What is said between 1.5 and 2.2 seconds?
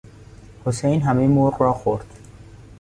را خورد.